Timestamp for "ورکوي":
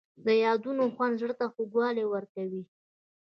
2.13-2.63